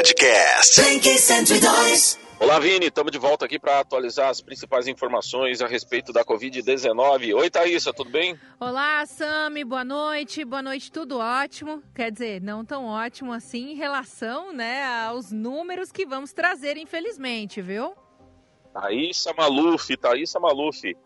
Podcast. 0.00 0.80
Blink 0.80 1.06
102. 1.06 2.18
Olá, 2.38 2.58
Vini. 2.58 2.86
Estamos 2.86 3.12
de 3.12 3.18
volta 3.18 3.44
aqui 3.44 3.58
para 3.58 3.80
atualizar 3.80 4.30
as 4.30 4.40
principais 4.40 4.88
informações 4.88 5.60
a 5.60 5.66
respeito 5.66 6.10
da 6.10 6.24
Covid-19. 6.24 7.34
Oi, 7.36 7.50
Thaísa, 7.50 7.92
tudo 7.92 8.08
bem? 8.08 8.34
Olá, 8.58 9.04
Sami. 9.04 9.62
Boa 9.62 9.84
noite. 9.84 10.42
Boa 10.42 10.62
noite, 10.62 10.90
tudo 10.90 11.18
ótimo. 11.18 11.82
Quer 11.94 12.10
dizer, 12.10 12.40
não 12.40 12.64
tão 12.64 12.86
ótimo 12.86 13.30
assim 13.30 13.72
em 13.72 13.74
relação 13.74 14.54
né, 14.54 14.86
aos 15.06 15.30
números 15.30 15.92
que 15.92 16.06
vamos 16.06 16.32
trazer, 16.32 16.78
infelizmente, 16.78 17.60
viu? 17.60 17.92
Thaísa 18.72 19.34
Maluf, 19.34 19.94
Thaísa 19.98 20.40
Maluf. 20.40 20.96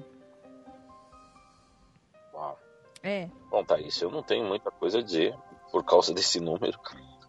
É. 3.06 3.30
Bom, 3.48 3.64
Thaís, 3.64 4.02
eu 4.02 4.10
não 4.10 4.20
tenho 4.20 4.44
muita 4.44 4.68
coisa 4.68 4.98
a 4.98 5.02
dizer 5.02 5.32
por 5.70 5.84
causa 5.84 6.12
desse 6.12 6.40
número. 6.40 6.76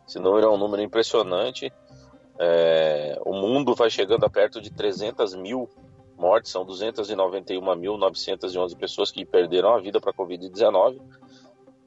Esse 0.08 0.18
número 0.18 0.48
é 0.48 0.50
um 0.50 0.58
número 0.58 0.82
impressionante. 0.82 1.72
É, 2.40 3.22
o 3.24 3.34
mundo 3.34 3.76
vai 3.76 3.92
chegando 3.92 4.26
a 4.26 4.30
perto 4.30 4.60
de 4.60 4.72
300 4.72 5.36
mil 5.36 5.70
mortes, 6.18 6.52
são 6.52 6.66
291.911 6.66 8.76
pessoas 8.76 9.12
que 9.12 9.24
perderam 9.24 9.76
a 9.76 9.80
vida 9.80 10.02
para 10.02 10.10
a 10.10 10.14
Covid-19. 10.14 11.00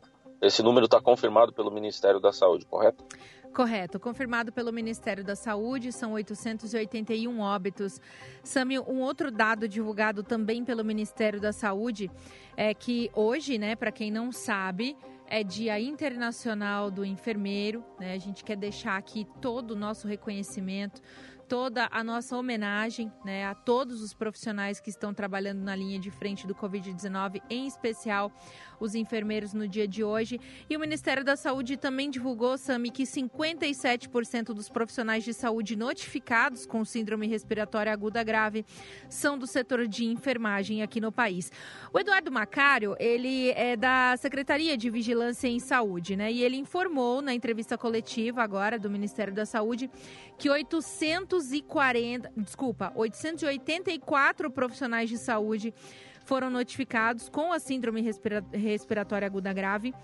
Esse 0.41 0.62
número 0.62 0.87
está 0.87 1.01
confirmado 1.01 1.53
pelo 1.53 1.71
Ministério 1.71 2.19
da 2.19 2.33
Saúde, 2.33 2.65
correto? 2.65 3.05
Correto, 3.53 3.99
confirmado 3.99 4.53
pelo 4.53 4.73
Ministério 4.73 5.25
da 5.25 5.34
Saúde, 5.34 5.93
são 5.93 6.12
881 6.12 7.41
óbitos. 7.41 8.01
Sami, 8.45 8.78
um 8.78 9.01
outro 9.01 9.31
dado 9.31 9.69
divulgado 9.69 10.23
também 10.23 10.65
pelo 10.65 10.84
Ministério 10.84 11.41
da 11.41 11.53
Saúde 11.53 12.11
é 12.56 12.73
que 12.73 13.11
hoje, 13.12 13.59
né, 13.59 13.75
para 13.75 13.91
quem 13.91 14.11
não 14.11 14.31
sabe, 14.31 14.97
é 15.27 15.43
Dia 15.43 15.81
Internacional 15.81 16.91
do 16.91 17.05
Enfermeiro. 17.05 17.84
Né? 17.99 18.15
A 18.15 18.19
gente 18.19 18.45
quer 18.45 18.57
deixar 18.57 18.97
aqui 18.97 19.27
todo 19.41 19.72
o 19.72 19.77
nosso 19.77 20.07
reconhecimento, 20.07 21.03
toda 21.50 21.88
a 21.91 22.05
nossa 22.05 22.37
homenagem 22.37 23.12
né, 23.25 23.44
a 23.44 23.56
todos 23.56 24.03
os 24.03 24.15
profissionais 24.15 24.78
que 24.78 24.88
estão 24.88 25.12
trabalhando 25.12 25.59
na 25.59 25.75
linha 25.75 25.99
de 25.99 26.09
frente 26.09 26.47
do 26.47 26.55
Covid-19, 26.55 27.43
em 27.50 27.66
especial 27.66 28.33
os 28.78 28.94
enfermeiros 28.94 29.53
no 29.53 29.66
dia 29.66 29.87
de 29.87 30.05
hoje. 30.05 30.41
E 30.71 30.77
o 30.77 30.81
Ministério 30.81 31.25
da 31.25 31.34
Saúde 31.34 31.77
também 31.77 32.09
divulgou, 32.09 32.56
Sami, 32.56 32.91
que 32.91 33.03
57% 33.03 34.55
dos 34.55 34.69
profissionais 34.69 35.25
de 35.25 35.34
saúde 35.34 35.75
notificados 35.75 36.66
com 36.66 36.84
síndrome 36.84 37.27
respiratória 37.27 37.93
aguda 37.93 38.22
grave 38.22 38.65
são 39.09 39.37
do 39.37 39.47
setor 39.47 39.89
de 39.89 40.05
enfermagem 40.05 40.83
aqui 40.83 41.00
no 41.00 41.10
país. 41.10 41.50
O 41.93 41.99
Eduardo 41.99 42.31
Macário, 42.31 42.94
ele 43.00 43.50
é 43.50 43.77
da 43.77 44.16
Secretaria 44.16 44.77
de 44.77 44.89
Vigilância 44.89 45.49
em 45.49 45.59
Saúde, 45.59 46.15
né? 46.15 46.31
E 46.31 46.44
ele 46.44 46.56
informou 46.56 47.21
na 47.21 47.34
entrevista 47.34 47.77
coletiva 47.77 48.41
agora 48.41 48.78
do 48.78 48.89
Ministério 48.89 49.34
da 49.34 49.44
Saúde 49.44 49.91
que 50.39 50.49
840, 51.49 52.33
desculpa, 52.37 52.93
884 52.95 54.51
profissionais 54.51 55.09
de 55.09 55.19
saúde 55.19 55.73
foram 56.25 56.51
notificados 56.51 57.28
com 57.28 57.53
a 57.53 57.59
síndrome 57.59 58.03
respira 58.03 58.45
respiratória 58.53 59.27
aguda 59.27 59.53
grave 59.53 59.95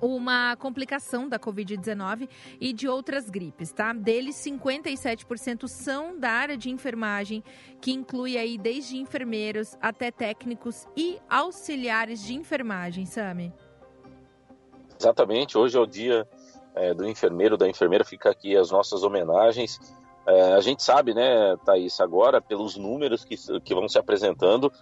uma 0.00 0.56
complicação 0.56 1.28
da 1.28 1.38
Covid-19 1.38 2.28
e 2.60 2.72
de 2.72 2.88
outras 2.88 3.30
gripes, 3.30 3.72
tá? 3.72 3.92
Deles, 3.92 4.36
57% 4.36 5.66
são 5.66 6.18
da 6.18 6.30
área 6.30 6.56
de 6.56 6.70
enfermagem, 6.70 7.42
que 7.80 7.92
inclui 7.92 8.36
aí 8.36 8.58
desde 8.58 8.98
enfermeiros 8.98 9.76
até 9.80 10.10
técnicos 10.10 10.86
e 10.96 11.18
auxiliares 11.28 12.22
de 12.22 12.34
enfermagem, 12.34 13.06
Sami. 13.06 13.52
Exatamente, 14.98 15.56
hoje 15.56 15.76
é 15.76 15.80
o 15.80 15.86
dia 15.86 16.28
é, 16.74 16.92
do 16.92 17.06
enfermeiro, 17.06 17.56
da 17.56 17.68
enfermeira, 17.68 18.04
fica 18.04 18.30
aqui 18.30 18.56
as 18.56 18.70
nossas 18.70 19.02
homenagens. 19.02 19.80
É, 20.26 20.54
a 20.54 20.60
gente 20.60 20.82
sabe, 20.82 21.12
né, 21.12 21.56
Thaís, 21.64 22.00
agora, 22.00 22.40
pelos 22.40 22.76
números 22.76 23.24
que, 23.24 23.36
que 23.60 23.74
vão 23.74 23.88
se 23.88 23.98
apresentando, 23.98 24.72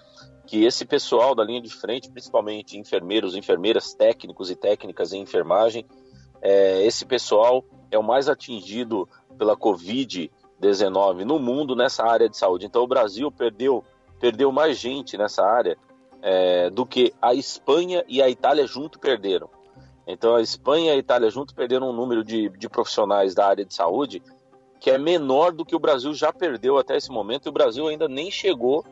que 0.47 0.65
esse 0.65 0.85
pessoal 0.85 1.35
da 1.35 1.43
linha 1.43 1.61
de 1.61 1.71
frente, 1.71 2.11
principalmente 2.11 2.79
enfermeiros, 2.79 3.35
enfermeiras, 3.35 3.95
técnicos 3.95 4.51
e 4.51 4.57
técnicas 4.57 5.13
em 5.13 5.21
enfermagem, 5.21 5.85
é, 6.41 6.85
esse 6.85 7.05
pessoal 7.05 7.65
é 7.91 7.99
o 7.99 8.03
mais 8.03 8.29
atingido 8.29 9.09
pela 9.37 9.57
Covid-19 9.57 11.25
no 11.25 11.39
mundo 11.39 11.75
nessa 11.75 12.05
área 12.05 12.29
de 12.29 12.37
saúde. 12.37 12.67
Então, 12.67 12.83
o 12.83 12.89
Brasil 12.89 13.31
perdeu, 13.31 13.85
perdeu 14.21 14.53
mais 14.53 14.79
gente 14.79 15.17
nessa 15.17 15.45
área 15.45 15.77
é, 16.21 16.71
do 16.71 16.87
que 16.87 17.13
a 17.21 17.35
Espanha 17.35 18.05
e 18.09 18.23
a 18.23 18.29
Itália 18.29 18.67
junto 18.67 18.99
perderam. 18.99 19.49
Então, 20.07 20.35
a 20.35 20.41
Espanha 20.43 20.93
e 20.93 20.97
a 20.97 20.99
Itália 20.99 21.31
juntos 21.31 21.55
perderam 21.55 21.91
um 21.91 21.93
número 21.93 22.25
de, 22.25 22.49
de 22.49 22.69
profissionais 22.69 23.35
da 23.35 23.47
área 23.47 23.65
de 23.65 23.73
saúde 23.75 24.23
que 24.83 24.91
é 24.91 24.99
menor 24.99 25.53
do 25.53 25.65
que 25.65 25.77
o 25.77 25.79
Brasil 25.79 26.13
já 26.13 26.33
perdeu 26.33 26.77
até 26.77 26.97
esse 26.97 27.09
momento, 27.09 27.47
e 27.47 27.51
o 27.51 27.53
Brasil 27.53 27.87
ainda 27.87 28.09
nem 28.09 28.33
chegou 28.33 28.85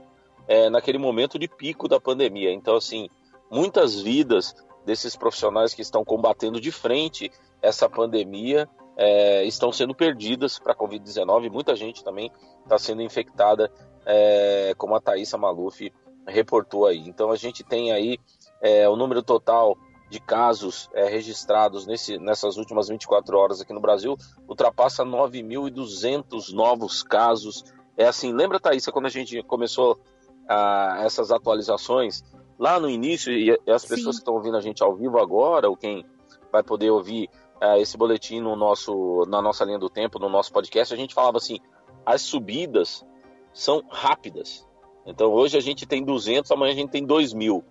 é, 0.47 0.71
naquele 0.71 0.99
momento 0.99 1.37
de 1.37 1.49
pico 1.49 1.89
da 1.89 1.99
pandemia. 2.01 2.53
Então, 2.53 2.77
assim, 2.77 3.09
muitas 3.51 4.01
vidas 4.01 4.55
desses 4.87 5.17
profissionais 5.17 5.75
que 5.75 5.83
estão 5.83 6.05
combatendo 6.05 6.61
de 6.61 6.71
frente 6.71 7.29
essa 7.61 7.89
pandemia 7.89 8.69
é, 8.97 9.43
estão 9.45 9.73
sendo 9.73 9.93
perdidas 9.93 10.61
para 10.61 10.75
a 10.75 10.77
Covid-19. 10.77 11.51
Muita 11.51 11.75
gente 11.75 12.05
também 12.05 12.31
está 12.63 12.79
sendo 12.79 13.03
infectada, 13.03 13.69
é, 14.07 14.73
como 14.79 14.95
a 14.95 15.01
Thaisa 15.01 15.37
Maluf 15.37 15.93
reportou 16.25 16.87
aí. 16.87 17.01
Então, 17.01 17.33
a 17.33 17.37
gente 17.37 17.65
tem 17.65 17.91
aí 17.91 18.17
é, 18.63 18.89
o 18.89 18.95
número 18.95 19.25
total 19.25 19.77
de 20.11 20.19
casos 20.19 20.91
é, 20.93 21.09
registrados 21.09 21.87
nesse, 21.87 22.19
nessas 22.19 22.57
últimas 22.57 22.89
24 22.89 23.39
horas 23.39 23.61
aqui 23.61 23.73
no 23.73 23.81
Brasil 23.81 24.17
ultrapassa 24.49 25.05
9.200 25.05 26.53
novos 26.53 27.03
casos. 27.03 27.65
É 27.97 28.07
assim, 28.07 28.33
lembra, 28.33 28.59
Thaisa, 28.59 28.91
quando 28.91 29.07
a 29.07 29.11
gente 29.11 29.41
começou 29.45 30.01
ah, 30.49 30.97
essas 31.03 31.31
atualizações 31.31 32.25
lá 32.59 32.81
no 32.81 32.91
início, 32.91 33.33
e 33.33 33.53
as 33.69 33.85
pessoas 33.85 34.17
Sim. 34.17 34.21
que 34.21 34.23
estão 34.23 34.35
ouvindo 34.35 34.57
a 34.57 34.61
gente 34.61 34.83
ao 34.83 34.97
vivo 34.97 35.19
agora, 35.19 35.69
ou 35.71 35.77
quem 35.77 36.05
vai 36.51 36.63
poder 36.63 36.91
ouvir 36.91 37.31
ah, 37.61 37.79
esse 37.79 37.97
boletim 37.97 38.41
no 38.41 38.57
nosso, 38.57 39.25
na 39.29 39.41
nossa 39.41 39.65
linha 39.65 39.79
do 39.79 39.89
tempo, 39.89 40.19
no 40.19 40.29
nosso 40.29 40.53
podcast, 40.53 40.93
a 40.93 40.97
gente 40.97 41.15
falava 41.15 41.37
assim, 41.37 41.61
as 42.05 42.21
subidas 42.23 43.07
são 43.53 43.83
rápidas. 43.89 44.67
Então 45.07 45.33
hoje 45.33 45.57
a 45.57 45.61
gente 45.61 45.87
tem 45.87 46.05
200, 46.05 46.51
amanhã 46.51 46.73
a 46.73 46.77
gente 46.77 46.91
tem 46.91 47.05
2 47.05 47.33
mil. 47.33 47.65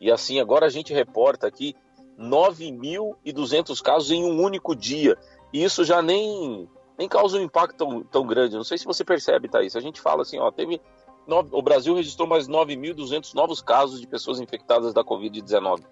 E 0.00 0.10
assim, 0.10 0.40
agora 0.40 0.66
a 0.66 0.70
gente 0.70 0.94
reporta 0.94 1.46
aqui 1.46 1.76
9.200 2.18 3.80
casos 3.82 4.10
em 4.10 4.24
um 4.24 4.42
único 4.42 4.74
dia. 4.74 5.16
E 5.52 5.62
isso 5.62 5.84
já 5.84 6.00
nem, 6.00 6.68
nem 6.98 7.08
causa 7.08 7.38
um 7.38 7.42
impacto 7.42 7.76
tão, 7.76 8.02
tão 8.04 8.26
grande. 8.26 8.56
Não 8.56 8.64
sei 8.64 8.78
se 8.78 8.86
você 8.86 9.04
percebe, 9.04 9.48
Thaís. 9.48 9.76
A 9.76 9.80
gente 9.80 10.00
fala 10.00 10.22
assim, 10.22 10.38
ó, 10.38 10.50
teve. 10.50 10.80
O 11.52 11.62
Brasil 11.62 11.94
registrou 11.94 12.26
mais 12.26 12.48
9.200 12.48 13.34
novos 13.34 13.62
casos 13.62 14.00
de 14.00 14.06
pessoas 14.06 14.40
infectadas 14.40 14.92
da 14.92 15.04
Covid-19. 15.04 15.84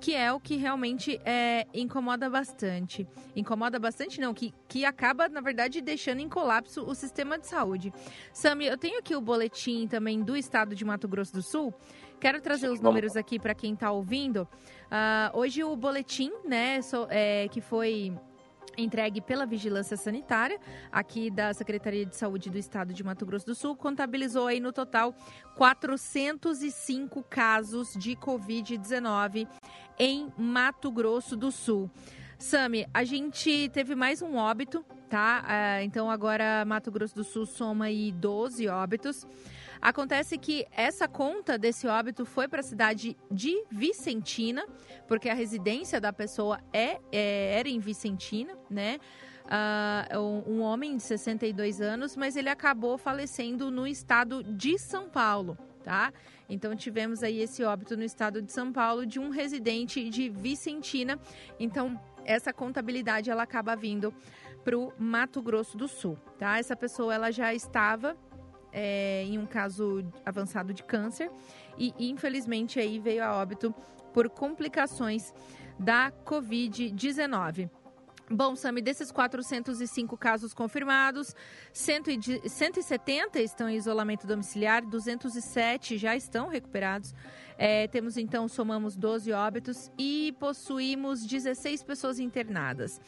que 0.00 0.14
é 0.14 0.32
o 0.32 0.38
que 0.38 0.56
realmente 0.56 1.20
é, 1.24 1.66
incomoda 1.72 2.28
bastante. 2.28 3.06
Incomoda 3.34 3.78
bastante, 3.78 4.20
não, 4.20 4.34
que, 4.34 4.52
que 4.68 4.84
acaba, 4.84 5.28
na 5.28 5.40
verdade, 5.40 5.80
deixando 5.80 6.20
em 6.20 6.28
colapso 6.28 6.84
o 6.84 6.94
sistema 6.94 7.38
de 7.38 7.46
saúde. 7.46 7.92
Sami, 8.32 8.66
eu 8.66 8.76
tenho 8.76 8.98
aqui 8.98 9.14
o 9.16 9.20
boletim 9.20 9.86
também 9.86 10.22
do 10.22 10.36
estado 10.36 10.74
de 10.74 10.84
Mato 10.84 11.08
Grosso 11.08 11.32
do 11.32 11.42
Sul. 11.42 11.72
Quero 12.20 12.40
trazer 12.40 12.68
os 12.68 12.80
números 12.80 13.16
aqui 13.16 13.38
para 13.38 13.54
quem 13.54 13.74
está 13.74 13.90
ouvindo. 13.90 14.48
Uh, 14.86 15.38
hoje 15.38 15.62
o 15.64 15.76
boletim, 15.76 16.32
né, 16.44 16.80
so, 16.80 17.06
é, 17.10 17.48
que 17.48 17.60
foi 17.60 18.14
entregue 18.76 19.20
pela 19.20 19.46
Vigilância 19.46 19.96
Sanitária, 19.96 20.60
aqui 20.92 21.30
da 21.30 21.52
Secretaria 21.54 22.04
de 22.04 22.16
Saúde 22.16 22.50
do 22.50 22.58
Estado 22.58 22.92
de 22.92 23.02
Mato 23.02 23.24
Grosso 23.24 23.46
do 23.46 23.54
Sul, 23.54 23.76
contabilizou 23.76 24.46
aí 24.46 24.60
no 24.60 24.72
total 24.72 25.14
405 25.56 27.22
casos 27.24 27.94
de 27.94 28.14
Covid-19 28.16 29.48
em 29.98 30.32
Mato 30.36 30.90
Grosso 30.90 31.36
do 31.36 31.50
Sul. 31.50 31.90
Sami, 32.38 32.86
a 32.92 33.02
gente 33.02 33.70
teve 33.70 33.94
mais 33.94 34.20
um 34.20 34.36
óbito, 34.36 34.84
tá? 35.08 35.42
Uh, 35.42 35.84
então 35.84 36.10
agora 36.10 36.64
Mato 36.66 36.90
Grosso 36.90 37.14
do 37.14 37.24
Sul 37.24 37.46
soma 37.46 37.86
aí 37.86 38.12
12 38.12 38.68
óbitos. 38.68 39.26
Acontece 39.80 40.36
que 40.38 40.66
essa 40.70 41.06
conta 41.08 41.58
desse 41.58 41.86
óbito 41.86 42.24
foi 42.24 42.48
para 42.48 42.60
a 42.60 42.62
cidade 42.62 43.16
de 43.30 43.64
Vicentina, 43.70 44.66
porque 45.06 45.28
a 45.28 45.34
residência 45.34 46.00
da 46.00 46.12
pessoa 46.12 46.60
é, 46.72 46.98
é 47.12 47.58
era 47.58 47.68
em 47.68 47.78
Vicentina, 47.78 48.54
né? 48.68 48.98
Uh, 49.46 50.50
um 50.50 50.60
homem 50.60 50.96
de 50.96 51.02
62 51.04 51.80
anos, 51.80 52.16
mas 52.16 52.36
ele 52.36 52.48
acabou 52.48 52.98
falecendo 52.98 53.70
no 53.70 53.86
estado 53.86 54.42
de 54.42 54.76
São 54.76 55.08
Paulo, 55.08 55.56
tá? 55.86 56.12
Então 56.48 56.74
tivemos 56.74 57.22
aí 57.22 57.38
esse 57.38 57.62
óbito 57.62 57.96
no 57.96 58.02
estado 58.02 58.42
de 58.42 58.50
São 58.50 58.72
Paulo 58.72 59.06
de 59.06 59.20
um 59.20 59.30
residente 59.30 60.10
de 60.10 60.28
Vicentina. 60.28 61.16
Então 61.60 61.98
essa 62.24 62.52
contabilidade 62.52 63.30
ela 63.30 63.44
acaba 63.44 63.76
vindo 63.76 64.12
para 64.64 64.76
o 64.76 64.92
Mato 64.98 65.40
Grosso 65.40 65.78
do 65.78 65.86
Sul, 65.86 66.18
tá? 66.36 66.58
Essa 66.58 66.74
pessoa 66.74 67.14
ela 67.14 67.30
já 67.30 67.54
estava 67.54 68.16
é, 68.72 69.22
em 69.22 69.38
um 69.38 69.46
caso 69.46 70.04
avançado 70.24 70.74
de 70.74 70.82
câncer 70.82 71.30
e 71.78 71.94
infelizmente 72.00 72.80
aí 72.80 72.98
veio 72.98 73.22
a 73.22 73.40
óbito 73.40 73.72
por 74.12 74.28
complicações 74.28 75.32
da 75.78 76.10
Covid-19. 76.10 77.70
Bom, 78.28 78.56
Sami, 78.56 78.82
desses 78.82 79.12
405 79.12 80.16
casos 80.16 80.52
confirmados, 80.52 81.32
170 81.72 83.40
estão 83.40 83.68
em 83.68 83.76
isolamento 83.76 84.26
domiciliar, 84.26 84.84
207 84.84 85.96
já 85.96 86.16
estão 86.16 86.48
recuperados. 86.48 87.14
É, 87.56 87.86
temos 87.86 88.16
então, 88.16 88.48
somamos 88.48 88.96
12 88.96 89.32
óbitos 89.32 89.92
e 89.96 90.34
possuímos 90.40 91.24
16 91.24 91.84
pessoas 91.84 92.18
internadas. 92.18 93.00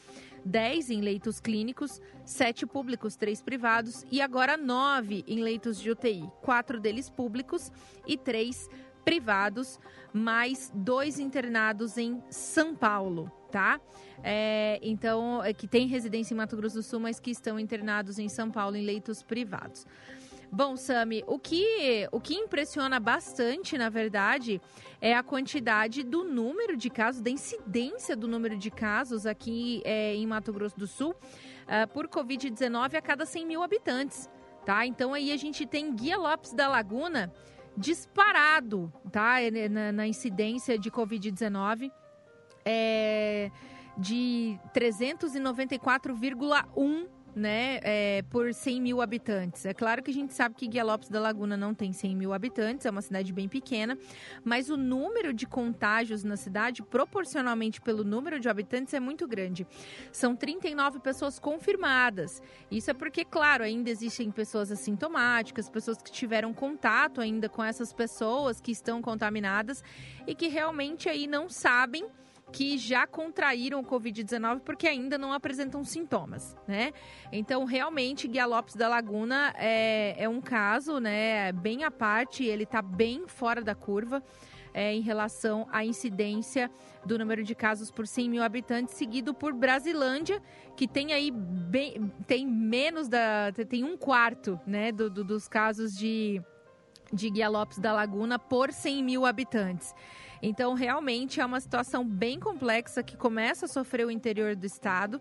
10 0.44 0.90
em 0.90 1.00
leitos 1.00 1.40
clínicos, 1.40 2.00
7 2.24 2.64
públicos, 2.64 3.16
3 3.16 3.42
privados 3.42 4.06
e 4.12 4.20
agora 4.20 4.56
9 4.56 5.24
em 5.26 5.42
leitos 5.42 5.80
de 5.80 5.90
UTI, 5.90 6.30
4 6.42 6.78
deles 6.78 7.10
públicos 7.10 7.72
e 8.06 8.16
3 8.16 8.68
privados, 9.04 9.80
mais 10.12 10.70
dois 10.74 11.18
internados 11.18 11.98
em 11.98 12.22
São 12.30 12.76
Paulo, 12.76 13.32
tá? 13.50 13.80
É, 14.22 14.78
então, 14.82 15.42
é, 15.42 15.52
que 15.52 15.66
tem 15.66 15.86
residência 15.86 16.34
em 16.34 16.36
Mato 16.36 16.56
Grosso 16.56 16.76
do 16.76 16.82
Sul, 16.82 17.00
mas 17.00 17.20
que 17.20 17.30
estão 17.30 17.58
internados 17.58 18.18
em 18.18 18.28
São 18.28 18.50
Paulo 18.50 18.76
em 18.76 18.84
leitos 18.84 19.22
privados. 19.22 19.86
Bom, 20.50 20.76
Sami, 20.76 21.22
o 21.26 21.38
que, 21.38 22.08
o 22.10 22.18
que 22.18 22.34
impressiona 22.34 22.98
bastante, 22.98 23.76
na 23.76 23.90
verdade, 23.90 24.60
é 24.98 25.14
a 25.14 25.22
quantidade 25.22 26.02
do 26.02 26.24
número 26.24 26.74
de 26.74 26.88
casos, 26.88 27.20
da 27.20 27.28
incidência 27.28 28.16
do 28.16 28.26
número 28.26 28.56
de 28.56 28.70
casos 28.70 29.26
aqui 29.26 29.82
é, 29.84 30.14
em 30.14 30.26
Mato 30.26 30.50
Grosso 30.50 30.78
do 30.78 30.86
Sul 30.86 31.10
uh, 31.10 31.86
por 31.92 32.08
Covid-19 32.08 32.94
a 32.94 33.02
cada 33.02 33.26
100 33.26 33.46
mil 33.46 33.62
habitantes, 33.62 34.28
tá? 34.64 34.86
Então 34.86 35.12
aí 35.12 35.32
a 35.32 35.36
gente 35.36 35.66
tem 35.66 35.94
Guia 35.94 36.16
Lopes 36.16 36.54
da 36.54 36.66
Laguna 36.66 37.30
disparado, 37.76 38.90
tá? 39.12 39.40
É, 39.40 39.68
na, 39.68 39.92
na 39.92 40.06
incidência 40.06 40.78
de 40.78 40.90
Covid-19 40.90 41.92
é 42.64 43.50
de 43.98 44.58
394,1 44.72 47.08
né, 47.34 47.78
é, 47.82 48.22
por 48.30 48.52
100 48.52 48.80
mil 48.80 49.00
habitantes. 49.00 49.64
É 49.64 49.72
claro 49.72 50.02
que 50.02 50.10
a 50.10 50.14
gente 50.14 50.34
sabe 50.34 50.56
que 50.56 50.66
Guia 50.66 50.84
Lopes 50.84 51.08
da 51.08 51.20
Laguna 51.20 51.56
não 51.56 51.72
tem 51.72 51.92
100 51.92 52.16
mil 52.16 52.32
habitantes, 52.32 52.84
é 52.84 52.90
uma 52.90 53.02
cidade 53.02 53.32
bem 53.32 53.48
pequena, 53.48 53.96
mas 54.44 54.70
o 54.70 54.76
número 54.76 55.32
de 55.32 55.46
contágios 55.46 56.24
na 56.24 56.36
cidade, 56.36 56.82
proporcionalmente 56.82 57.80
pelo 57.80 58.02
número 58.02 58.40
de 58.40 58.48
habitantes, 58.48 58.92
é 58.92 59.00
muito 59.00 59.26
grande. 59.26 59.66
São 60.10 60.34
39 60.34 60.98
pessoas 60.98 61.38
confirmadas. 61.38 62.42
Isso 62.70 62.90
é 62.90 62.94
porque, 62.94 63.24
claro, 63.24 63.62
ainda 63.62 63.88
existem 63.88 64.30
pessoas 64.30 64.72
assintomáticas, 64.72 65.70
pessoas 65.70 66.02
que 66.02 66.10
tiveram 66.10 66.52
contato 66.52 67.20
ainda 67.20 67.48
com 67.48 67.62
essas 67.62 67.92
pessoas 67.92 68.60
que 68.60 68.72
estão 68.72 69.00
contaminadas 69.00 69.82
e 70.26 70.34
que 70.34 70.48
realmente 70.48 71.08
aí 71.08 71.26
não 71.26 71.48
sabem 71.48 72.06
que 72.52 72.78
já 72.78 73.06
contraíram 73.06 73.80
o 73.80 73.84
Covid-19 73.84 74.60
porque 74.60 74.86
ainda 74.86 75.18
não 75.18 75.32
apresentam 75.32 75.84
sintomas, 75.84 76.56
né? 76.66 76.92
Então, 77.30 77.64
realmente, 77.64 78.26
Guia 78.26 78.46
Lopes 78.46 78.74
da 78.74 78.88
Laguna 78.88 79.54
é, 79.56 80.14
é 80.16 80.28
um 80.28 80.40
caso, 80.40 80.98
né, 80.98 81.52
bem 81.52 81.84
à 81.84 81.90
parte, 81.90 82.44
ele 82.44 82.64
está 82.64 82.80
bem 82.80 83.26
fora 83.26 83.62
da 83.62 83.74
curva. 83.74 84.22
É, 84.74 84.94
em 84.94 85.00
relação 85.00 85.66
à 85.72 85.82
incidência 85.84 86.70
do 87.04 87.18
número 87.18 87.42
de 87.42 87.54
casos 87.54 87.90
por 87.90 88.06
100 88.06 88.28
mil 88.28 88.42
habitantes, 88.42 88.94
seguido 88.94 89.32
por 89.32 89.54
Brasilândia, 89.54 90.42
que 90.76 90.86
tem 90.86 91.12
aí 91.12 91.30
bem, 91.32 92.12
tem 92.26 92.46
menos 92.46 93.08
da. 93.08 93.50
tem 93.68 93.82
um 93.82 93.96
quarto 93.96 94.60
né, 94.66 94.92
do, 94.92 95.08
do, 95.08 95.24
dos 95.24 95.48
casos 95.48 95.96
de, 95.96 96.40
de 97.12 97.30
Guia 97.30 97.48
Lopes 97.48 97.78
da 97.78 97.92
Laguna 97.92 98.38
por 98.38 98.72
100 98.72 99.02
mil 99.02 99.26
habitantes. 99.26 99.94
Então, 100.42 100.74
realmente 100.74 101.40
é 101.40 101.46
uma 101.46 101.60
situação 101.60 102.04
bem 102.04 102.38
complexa 102.38 103.02
que 103.02 103.16
começa 103.16 103.66
a 103.66 103.68
sofrer 103.68 104.06
o 104.06 104.10
interior 104.10 104.54
do 104.54 104.66
estado. 104.66 105.20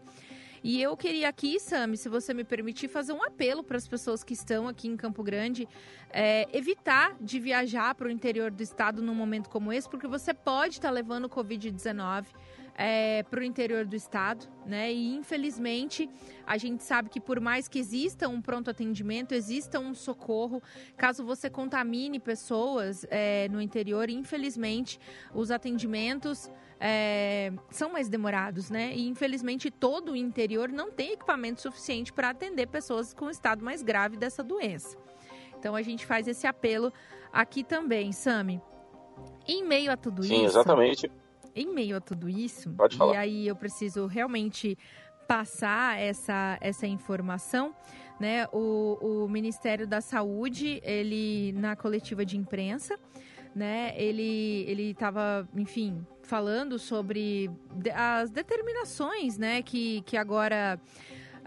E 0.63 0.81
eu 0.81 0.97
queria 0.97 1.29
aqui, 1.29 1.59
Sami, 1.59 1.97
se 1.97 2.09
você 2.09 2.33
me 2.33 2.43
permitir, 2.43 2.87
fazer 2.87 3.13
um 3.13 3.23
apelo 3.23 3.63
para 3.63 3.77
as 3.77 3.87
pessoas 3.87 4.23
que 4.23 4.33
estão 4.33 4.67
aqui 4.67 4.87
em 4.87 4.97
Campo 4.97 5.23
Grande, 5.23 5.67
é, 6.11 6.47
evitar 6.51 7.15
de 7.21 7.39
viajar 7.39 7.93
para 7.95 8.07
o 8.07 8.11
interior 8.11 8.51
do 8.51 8.61
estado 8.61 9.01
num 9.01 9.15
momento 9.15 9.49
como 9.49 9.71
esse, 9.71 9.89
porque 9.89 10.07
você 10.07 10.33
pode 10.33 10.75
estar 10.75 10.89
tá 10.89 10.93
levando 10.93 11.25
o 11.25 11.29
Covid-19 11.29 12.25
é, 12.77 13.23
para 13.23 13.39
o 13.39 13.43
interior 13.43 13.85
do 13.85 13.95
estado, 13.95 14.47
né? 14.63 14.93
E 14.93 15.15
infelizmente 15.15 16.07
a 16.45 16.57
gente 16.57 16.83
sabe 16.83 17.09
que 17.09 17.19
por 17.19 17.39
mais 17.39 17.67
que 17.67 17.79
exista 17.79 18.29
um 18.29 18.39
pronto 18.39 18.69
atendimento, 18.69 19.33
exista 19.33 19.79
um 19.79 19.95
socorro, 19.95 20.61
caso 20.95 21.25
você 21.25 21.49
contamine 21.49 22.19
pessoas 22.19 23.03
é, 23.09 23.49
no 23.49 23.59
interior, 23.59 24.09
infelizmente 24.11 24.99
os 25.33 25.49
atendimentos 25.49 26.51
é, 26.79 27.51
são 27.71 27.91
mais 27.91 28.07
demorados, 28.07 28.69
né? 28.69 28.93
E 28.93 29.07
infelizmente 29.07 29.71
todo 29.71 30.11
o 30.11 30.15
interior 30.15 30.69
não 30.69 30.91
tem 30.91 31.13
equipamento 31.13 31.61
suficiente 31.61 32.13
para 32.13 32.29
atender 32.29 32.67
pessoas 32.67 33.11
com 33.11 33.27
estado 33.27 33.65
mais 33.65 33.81
grave 33.81 34.15
dessa 34.15 34.43
doença. 34.43 34.95
Então 35.57 35.75
a 35.75 35.81
gente 35.81 36.05
faz 36.05 36.27
esse 36.27 36.45
apelo 36.45 36.93
aqui 37.33 37.63
também, 37.63 38.11
Sami. 38.11 38.61
Em 39.47 39.63
meio 39.63 39.91
a 39.91 39.97
tudo 39.97 40.21
Sim, 40.21 40.27
isso. 40.27 40.39
Sim, 40.41 40.45
exatamente 40.45 41.11
em 41.57 41.73
meio 41.73 41.97
a 41.97 42.01
tudo 42.01 42.29
isso, 42.29 42.69
Pode 42.71 42.95
falar. 42.97 43.13
e 43.13 43.17
aí 43.17 43.47
eu 43.47 43.55
preciso 43.55 44.05
realmente 44.05 44.77
passar 45.27 45.99
essa, 45.99 46.57
essa 46.61 46.87
informação, 46.87 47.75
né? 48.19 48.47
O, 48.53 49.25
o 49.25 49.29
Ministério 49.29 49.85
da 49.85 49.99
Saúde, 49.99 50.79
ele 50.83 51.53
na 51.53 51.75
coletiva 51.75 52.25
de 52.25 52.37
imprensa, 52.37 52.97
né? 53.53 53.93
Ele 53.97 54.63
ele 54.67 54.91
estava, 54.91 55.47
enfim, 55.55 56.05
falando 56.23 56.79
sobre 56.79 57.49
as 57.93 58.31
determinações, 58.31 59.37
né? 59.37 59.61
Que 59.61 60.01
que 60.03 60.15
agora 60.15 60.79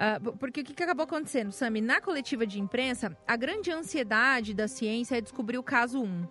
Uh, 0.00 0.34
porque 0.38 0.62
o 0.62 0.64
que, 0.64 0.72
que 0.72 0.82
acabou 0.82 1.04
acontecendo, 1.04 1.52
Sami? 1.52 1.82
Na 1.82 2.00
coletiva 2.00 2.46
de 2.46 2.58
imprensa, 2.58 3.14
a 3.28 3.36
grande 3.36 3.70
ansiedade 3.70 4.54
da 4.54 4.66
ciência 4.66 5.18
é 5.18 5.20
descobrir 5.20 5.58
o 5.58 5.62
caso 5.62 6.00
1. 6.00 6.26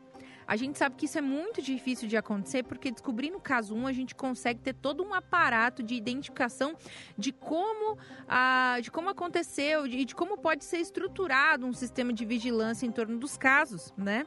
A 0.50 0.56
gente 0.56 0.80
sabe 0.80 0.96
que 0.96 1.06
isso 1.06 1.16
é 1.16 1.22
muito 1.22 1.62
difícil 1.62 2.08
de 2.08 2.18
acontecer, 2.18 2.64
porque 2.64 2.90
descobrindo 2.90 3.38
o 3.38 3.40
caso 3.40 3.76
1, 3.76 3.86
a 3.86 3.94
gente 3.94 4.16
consegue 4.16 4.60
ter 4.60 4.74
todo 4.74 5.04
um 5.04 5.14
aparato 5.14 5.84
de 5.84 5.94
identificação 5.94 6.76
de 7.16 7.32
como, 7.32 8.00
a, 8.28 8.80
de 8.82 8.90
como 8.90 9.10
aconteceu 9.10 9.86
e 9.86 9.90
de, 9.90 10.06
de 10.06 10.16
como 10.16 10.40
pode 10.40 10.66
ser 10.66 10.78
estruturado 10.78 11.68
um 11.68 11.72
sistema 11.72 12.12
de 12.12 12.26
vigilância 12.26 12.88
em 12.88 12.92
torno 12.92 13.20
dos 13.20 13.38
casos, 13.38 13.94
né? 13.96 14.26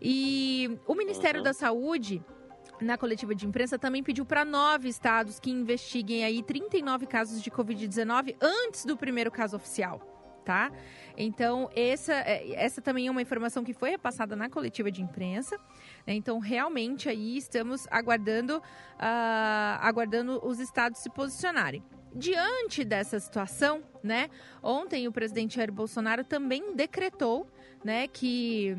E 0.00 0.78
o 0.86 0.94
Ministério 0.94 1.40
uhum. 1.40 1.44
da 1.44 1.52
Saúde 1.52 2.24
na 2.80 2.96
coletiva 2.96 3.34
de 3.34 3.44
imprensa 3.44 3.76
também 3.76 4.00
pediu 4.00 4.24
para 4.24 4.44
nove 4.44 4.88
estados 4.88 5.40
que 5.40 5.50
investiguem 5.50 6.22
aí 6.22 6.40
39 6.40 7.04
casos 7.04 7.42
de 7.42 7.50
Covid-19 7.50 8.36
antes 8.40 8.84
do 8.84 8.96
primeiro 8.96 9.32
caso 9.32 9.56
oficial, 9.56 10.17
tá? 10.48 10.72
Então, 11.14 11.68
essa, 11.76 12.14
é, 12.14 12.54
essa 12.54 12.80
também 12.80 13.06
é 13.06 13.10
uma 13.10 13.20
informação 13.20 13.62
que 13.62 13.74
foi 13.74 13.90
repassada 13.90 14.34
na 14.34 14.48
coletiva 14.48 14.90
de 14.90 15.02
imprensa. 15.02 15.58
Né? 16.06 16.14
Então, 16.14 16.38
realmente 16.38 17.06
aí 17.06 17.36
estamos 17.36 17.86
aguardando, 17.90 18.56
uh, 18.56 18.62
aguardando 19.78 20.40
os 20.42 20.58
estados 20.58 21.00
se 21.00 21.10
posicionarem. 21.10 21.84
Diante 22.14 22.82
dessa 22.82 23.20
situação, 23.20 23.82
né, 24.02 24.30
ontem 24.62 25.06
o 25.06 25.12
presidente 25.12 25.56
Jair 25.56 25.70
Bolsonaro 25.70 26.24
também 26.24 26.74
decretou 26.74 27.46
né, 27.84 28.08
que 28.08 28.74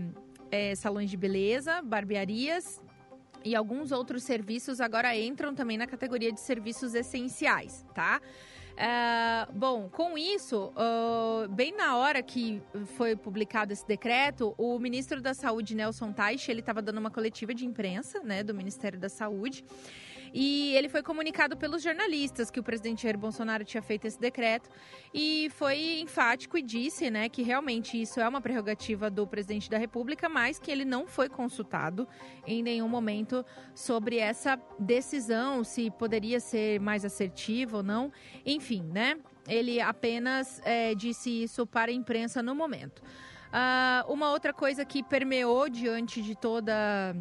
é, 0.49 0.73
salões 0.73 1.11
de 1.11 1.17
beleza, 1.17 1.83
barbearias 1.83 2.81
e 3.45 3.55
alguns 3.55 3.91
outros 3.91 4.23
serviços 4.23 4.81
agora 4.81 5.15
entram 5.15 5.53
também 5.53 5.77
na 5.77 5.85
categoria 5.85 6.31
de 6.31 6.39
serviços 6.39 6.95
essenciais, 6.95 7.85
tá? 7.93 8.19
Uh, 8.79 9.51
bom, 9.53 9.89
com 9.89 10.17
isso, 10.17 10.71
uh, 10.73 11.49
bem 11.49 11.75
na 11.75 11.97
hora 11.97 12.23
que 12.23 12.61
foi 12.95 13.13
publicado 13.13 13.73
esse 13.73 13.85
decreto, 13.85 14.55
o 14.57 14.79
ministro 14.79 15.21
da 15.21 15.33
Saúde, 15.33 15.75
Nelson 15.75 16.13
Teich, 16.13 16.49
ele 16.49 16.61
estava 16.61 16.81
dando 16.81 16.97
uma 16.97 17.11
coletiva 17.11 17.53
de 17.53 17.65
imprensa, 17.65 18.21
né, 18.23 18.41
do 18.41 18.53
Ministério 18.53 18.97
da 18.97 19.09
Saúde, 19.09 19.65
e 20.33 20.73
ele 20.75 20.89
foi 20.89 21.01
comunicado 21.01 21.57
pelos 21.57 21.81
jornalistas 21.81 22.49
que 22.51 22.59
o 22.59 22.63
presidente 22.63 23.03
Jair 23.03 23.17
Bolsonaro 23.17 23.63
tinha 23.63 23.81
feito 23.81 24.05
esse 24.05 24.19
decreto 24.19 24.69
e 25.13 25.49
foi 25.51 25.99
enfático 25.99 26.57
e 26.57 26.61
disse, 26.61 27.09
né, 27.09 27.29
que 27.29 27.41
realmente 27.41 28.01
isso 28.01 28.19
é 28.19 28.27
uma 28.27 28.41
prerrogativa 28.41 29.09
do 29.09 29.25
presidente 29.25 29.69
da 29.69 29.77
República, 29.77 30.29
mas 30.29 30.59
que 30.59 30.71
ele 30.71 30.85
não 30.85 31.07
foi 31.07 31.29
consultado 31.29 32.07
em 32.45 32.61
nenhum 32.61 32.87
momento 32.87 33.45
sobre 33.73 34.17
essa 34.17 34.59
decisão, 34.77 35.63
se 35.63 35.89
poderia 35.91 36.39
ser 36.39 36.79
mais 36.79 37.03
assertiva 37.05 37.77
ou 37.77 37.83
não. 37.83 38.11
Enfim, 38.45 38.83
né? 38.83 39.17
Ele 39.47 39.81
apenas 39.81 40.61
é, 40.63 40.93
disse 40.93 41.43
isso 41.43 41.65
para 41.65 41.91
a 41.91 41.93
imprensa 41.93 42.43
no 42.43 42.53
momento. 42.53 43.01
Uh, 43.49 44.13
uma 44.13 44.29
outra 44.29 44.53
coisa 44.53 44.85
que 44.85 45.01
permeou 45.01 45.67
diante 45.69 46.21
de 46.21 46.35
toda 46.35 47.15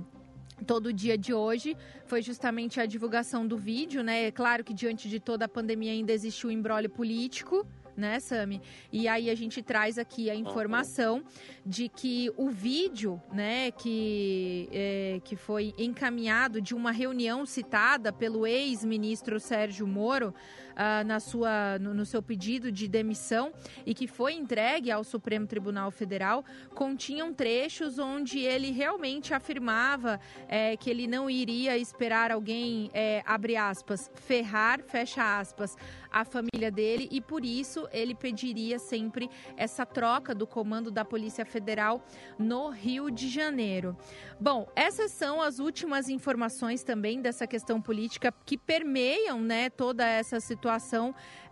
todo 0.67 0.87
o 0.87 0.93
dia 0.93 1.17
de 1.17 1.33
hoje 1.33 1.77
foi 2.07 2.23
justamente 2.23 2.81
a 2.81 2.87
divulgação 2.87 3.47
do 3.47 3.57
vídeo, 3.57 4.03
né? 4.03 4.27
É 4.27 4.31
claro 4.31 4.65
que 4.65 4.75
diante 4.75 5.09
de 5.09 5.21
toda 5.21 5.45
a 5.45 5.49
pandemia 5.49 5.93
ainda 5.93 6.13
existe 6.13 6.47
o 6.47 6.49
um 6.49 6.53
embrólio 6.53 6.91
político, 6.91 7.67
né, 7.99 8.21
Sami? 8.21 8.63
E 8.93 9.09
aí 9.09 9.29
a 9.29 9.35
gente 9.35 9.61
traz 9.61 9.99
aqui 9.99 10.31
a 10.31 10.35
informação 10.35 11.23
de 11.67 11.89
que 11.89 12.33
o 12.37 12.49
vídeo, 12.49 13.21
né, 13.33 13.73
que, 13.73 14.69
é, 14.73 15.21
que 15.25 15.35
foi 15.35 15.75
encaminhado 15.77 16.63
de 16.63 16.75
uma 16.75 16.93
reunião 16.93 17.45
citada 17.45 18.13
pelo 18.13 18.47
ex-ministro 18.47 19.41
Sérgio 19.41 19.87
Moro, 19.87 20.33
uh, 20.79 21.05
na 21.05 21.19
sua, 21.19 21.79
no, 21.81 21.93
no, 21.93 22.07
seu 22.07 22.23
pedido 22.23 22.71
de 22.71 22.87
demissão 22.87 23.53
e 23.85 23.93
que 23.93 24.07
foi 24.07 24.35
entregue 24.35 24.91
ao 24.91 25.03
Supremo 25.03 25.47
Tribunal 25.47 25.91
Federal, 25.91 26.45
continham 26.75 27.35
trechos 27.35 27.99
onde 27.99 28.39
ele 28.39 28.71
realmente 28.71 29.35
afirmava 29.35 30.21
é, 30.47 30.77
que 30.77 30.89
ele 30.89 31.07
não 31.07 31.29
iria 31.29 31.77
esperar 31.77 32.31
alguém, 32.31 32.91
é, 32.95 33.23
abre 33.27 33.57
aspas, 33.57 34.11
ferrar, 34.15 34.81
fecha 34.83 35.39
aspas, 35.39 35.77
a 36.11 36.25
família 36.25 36.71
dele 36.71 37.09
e 37.11 37.21
por 37.21 37.45
isso 37.45 37.89
ele 37.93 38.15
pediria 38.15 38.79
sempre 38.79 39.29
essa 39.57 39.85
troca 39.85 40.35
do 40.35 40.47
comando 40.47 40.91
da 40.91 41.05
Polícia 41.05 41.45
Federal 41.45 42.03
no 42.39 42.71
Rio 42.71 43.11
de 43.11 43.29
Janeiro. 43.29 43.97
Bom, 44.41 44.69
essas 44.77 45.11
são 45.11 45.43
as 45.43 45.59
últimas 45.59 46.09
informações 46.09 46.83
também 46.83 47.21
dessa 47.21 47.47
questão 47.47 47.81
política 47.81 48.33
que 48.47 48.57
permeiam 48.57 49.41
né, 49.41 49.69
toda 49.69 50.07
essa 50.07 50.39
situação, 50.39 50.68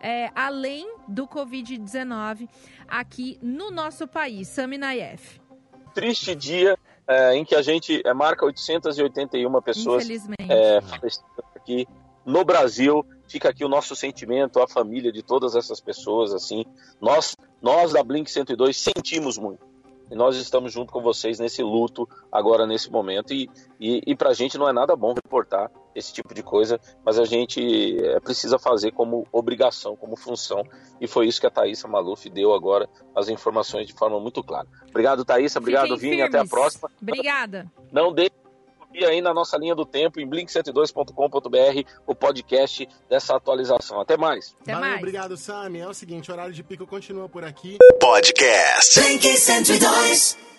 é, 0.00 0.30
além 0.35 0.96
do 1.08 1.26
Covid-19 1.26 2.49
aqui 2.87 3.38
no 3.42 3.70
nosso 3.70 4.06
país. 4.06 4.49
Sami. 4.49 4.78
Triste 5.94 6.35
dia 6.35 6.78
é, 7.08 7.35
em 7.35 7.44
que 7.44 7.54
a 7.54 7.62
gente 7.62 8.02
é, 8.04 8.12
marca 8.12 8.44
881 8.44 9.62
pessoas 9.62 10.08
é, 10.49 10.80
aqui 11.54 11.87
no 12.25 12.44
Brasil. 12.44 13.04
Fica 13.28 13.49
aqui 13.49 13.64
o 13.64 13.68
nosso 13.68 13.96
sentimento, 13.96 14.61
a 14.61 14.68
família 14.68 15.11
de 15.11 15.23
todas 15.23 15.56
essas 15.56 15.80
pessoas. 15.80 16.32
assim 16.32 16.64
Nós, 17.00 17.37
nós 17.62 17.92
da 17.92 18.02
Blink 18.02 18.30
102 18.30 18.76
sentimos 18.76 19.38
muito 19.38 19.75
e 20.10 20.14
nós 20.14 20.36
estamos 20.36 20.72
junto 20.72 20.92
com 20.92 21.00
vocês 21.00 21.38
nesse 21.38 21.62
luto 21.62 22.08
agora, 22.30 22.66
nesse 22.66 22.90
momento. 22.90 23.32
E, 23.32 23.50
e, 23.80 24.02
e 24.06 24.16
para 24.16 24.30
a 24.30 24.34
gente 24.34 24.56
não 24.58 24.68
é 24.68 24.72
nada 24.72 24.94
bom 24.94 25.14
reportar 25.14 25.70
esse 25.94 26.12
tipo 26.12 26.34
de 26.34 26.42
coisa, 26.42 26.78
mas 27.04 27.18
a 27.18 27.25
gente 27.25 27.98
é, 28.04 28.20
precisa 28.20 28.58
fazer 28.58 28.92
como 28.92 29.26
obrigação, 29.32 29.96
como 29.96 30.16
função. 30.16 30.62
E 31.00 31.06
foi 31.06 31.26
isso 31.26 31.40
que 31.40 31.46
a 31.46 31.50
Thaisa 31.50 31.88
Maluf 31.88 32.28
deu 32.28 32.54
agora 32.54 32.88
as 33.14 33.28
informações 33.28 33.86
de 33.86 33.94
forma 33.94 34.20
muito 34.20 34.42
clara. 34.42 34.68
Obrigado, 34.88 35.25
Thaisa. 35.25 35.58
Obrigado, 35.58 35.96
Vini. 35.96 36.22
Até 36.22 36.38
a 36.38 36.44
próxima. 36.44 36.90
Obrigada. 37.00 37.70
Não 37.90 38.12
deixe 38.12 38.45
e 38.98 39.04
aí 39.04 39.20
na 39.20 39.34
nossa 39.34 39.56
linha 39.58 39.74
do 39.74 39.84
tempo 39.84 40.18
em 40.20 40.28
blink102.com.br 40.28 41.90
o 42.06 42.14
podcast 42.14 42.88
dessa 43.08 43.36
atualização. 43.36 44.00
Até 44.00 44.16
mais. 44.16 44.56
Até 44.62 44.72
Valeu, 44.72 44.88
mais. 44.88 44.98
obrigado, 44.98 45.36
Sami. 45.36 45.80
É 45.80 45.88
o 45.88 45.94
seguinte, 45.94 46.30
o 46.30 46.34
horário 46.34 46.52
de 46.52 46.62
pico 46.62 46.86
continua 46.86 47.28
por 47.28 47.44
aqui. 47.44 47.76
Podcast 48.00 49.00
Blink 49.00 49.36
102. 49.36 50.55